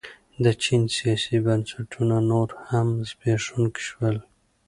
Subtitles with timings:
[0.43, 4.17] د چین سیاسي بنسټونه نور هم زبېښونکي شول.